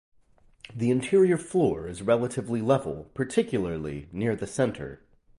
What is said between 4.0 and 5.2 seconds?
near the center.